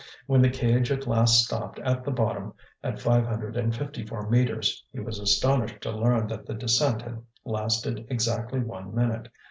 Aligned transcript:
When 0.25 0.41
the 0.41 0.49
cage 0.49 0.91
at 0.91 1.05
last 1.05 1.43
stopped 1.45 1.77
at 1.77 2.03
the 2.03 2.09
bottom, 2.09 2.55
at 2.83 2.99
five 2.99 3.27
hundred 3.27 3.55
and 3.55 3.75
fifty 3.75 4.03
four 4.03 4.27
metres, 4.31 4.83
he 4.91 4.99
was 4.99 5.19
astonished 5.19 5.79
to 5.81 5.91
learn 5.91 6.25
that 6.29 6.47
the 6.47 6.55
descent 6.55 7.03
had 7.03 7.21
lasted 7.45 8.07
exactly 8.09 8.61
one 8.61 8.95
minute. 8.95 9.29